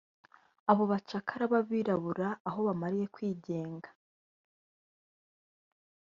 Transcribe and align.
Abo 0.71 0.83
bacakara 0.91 1.43
b’abirabura 1.51 2.27
aho 2.47 2.59
bamariye 2.67 3.07
kwigenga 3.15 3.87